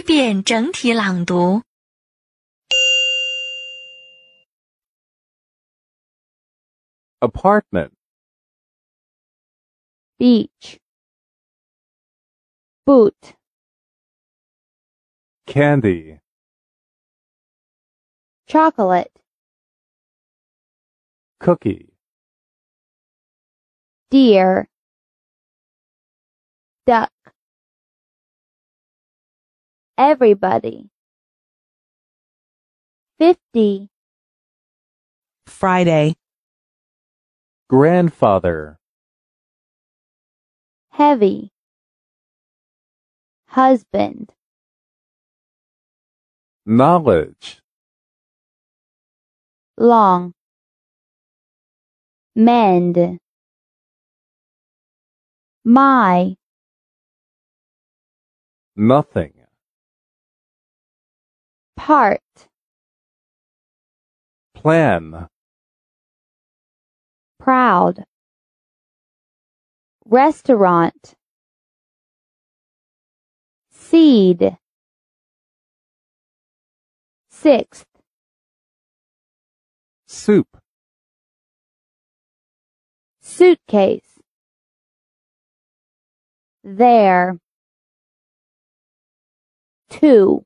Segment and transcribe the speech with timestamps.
[0.00, 1.62] 一遍整体朗读。
[7.22, 7.92] apartment,
[10.18, 10.78] beach,
[12.84, 13.34] boot,
[15.46, 16.20] candy,
[18.46, 19.10] chocolate,
[21.40, 21.88] cookie,
[24.10, 24.68] deer,
[26.86, 27.10] duck,
[30.01, 30.89] everybody,
[33.19, 33.87] fifty,
[35.45, 36.15] Friday,
[37.69, 38.79] grandfather,
[40.89, 41.51] heavy,
[43.45, 44.33] husband,
[46.65, 47.61] knowledge,
[49.77, 50.33] long,
[52.35, 53.19] mend,
[55.63, 56.35] my,
[58.75, 59.33] nothing,
[61.81, 62.21] part,
[64.53, 65.27] plan,
[67.39, 68.03] proud,
[70.05, 71.15] restaurant,
[73.71, 74.57] seed,
[77.31, 77.87] sixth,
[80.05, 80.55] soup,
[83.21, 84.19] suitcase,
[86.63, 87.39] there,
[89.89, 90.45] two,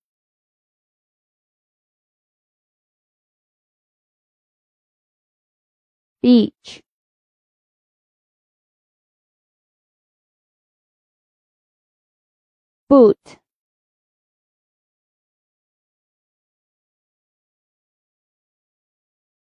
[6.21, 6.81] beach,
[12.89, 13.37] boot,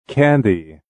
[0.07, 0.81] candy,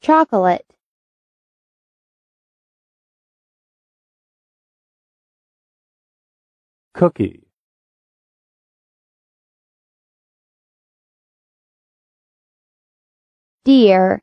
[0.00, 0.66] chocolate,
[6.94, 7.41] cookie,
[13.64, 14.22] deer,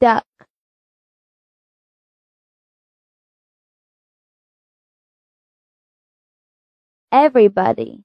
[0.00, 0.26] duck,
[7.12, 8.04] everybody,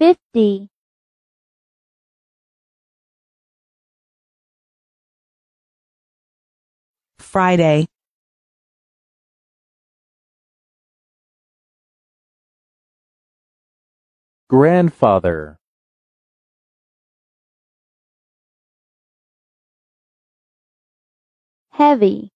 [0.00, 0.70] fifty,
[7.20, 7.86] Friday,
[14.48, 15.58] grandfather,
[21.70, 22.30] heavy,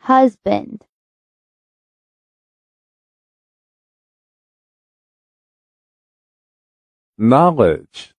[0.00, 0.84] husband,
[7.18, 8.14] knowledge,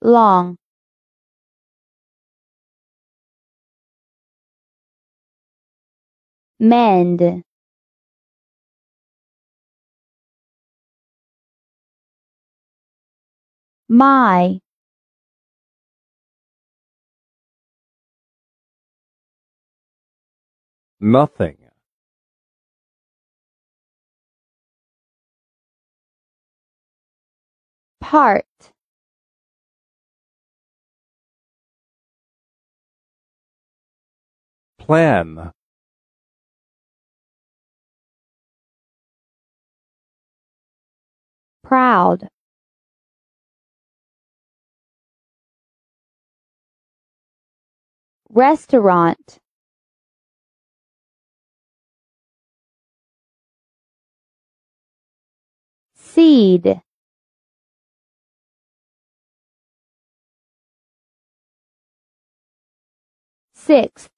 [0.00, 0.56] long,
[6.62, 7.42] mend,
[13.88, 14.58] my,
[21.00, 21.58] nothing,
[28.00, 28.72] part,
[34.78, 35.52] plan,
[41.72, 42.28] proud,
[48.28, 49.38] restaurant,
[55.94, 56.82] seed,
[63.54, 64.10] sixth,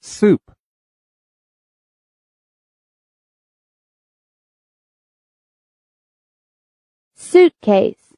[0.00, 0.51] soup,
[7.32, 8.12] suitcase,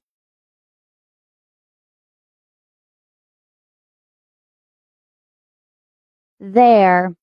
[6.41, 7.15] there,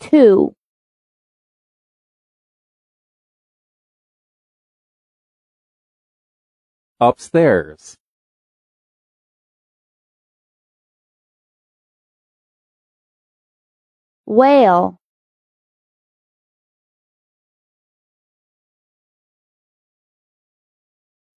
[0.00, 0.54] two,
[7.00, 7.96] Upstairs.
[14.26, 15.00] whale,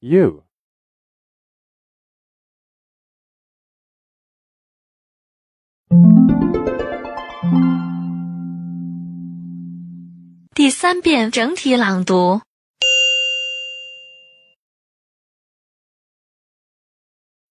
[0.01, 0.43] you.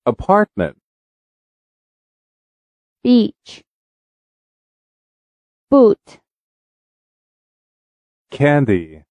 [0.05, 0.77] Apartment.
[3.03, 3.63] Beach.
[5.71, 6.21] Boot.
[8.31, 9.05] Candy.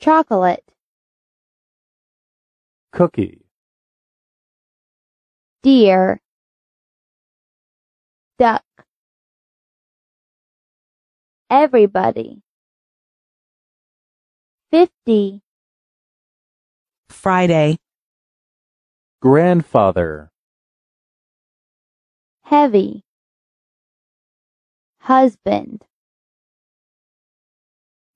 [0.00, 0.64] Chocolate.
[2.92, 3.44] Cookie.
[5.62, 6.20] deer,
[8.38, 8.64] duck,
[11.50, 12.42] everybody,
[14.70, 15.42] fifty,
[17.08, 17.76] Friday,
[19.20, 20.30] Grandfather.
[22.42, 23.04] heavy,
[25.00, 25.84] husband,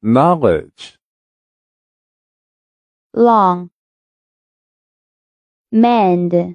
[0.00, 0.96] Knowledge.
[3.14, 3.70] long,
[5.72, 6.54] mend,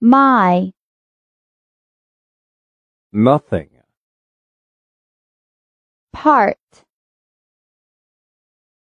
[0.00, 0.72] my,
[3.12, 3.68] Nothing.
[6.14, 6.56] part,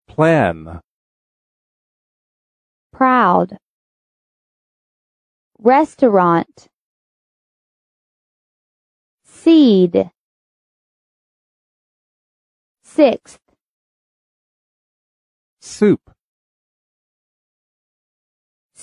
[0.08, 0.82] Plan.
[2.94, 3.58] proud,
[5.58, 6.68] restaurant,
[9.24, 10.12] seed,
[12.84, 13.40] sixth,
[15.62, 16.02] Soup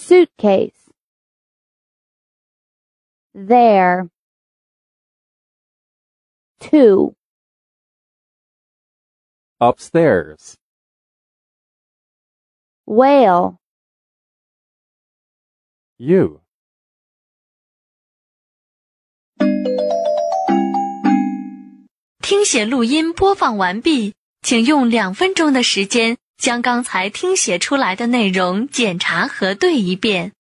[0.06, 0.92] suitcase,
[3.34, 4.10] there,
[6.60, 7.16] two,
[9.60, 10.58] Upstairs.
[12.86, 13.58] whale,
[15.98, 16.42] You.
[22.22, 30.36] 听写录音播放完毕，请用两分钟的时间 将刚才听写出来的内容检查核对一遍。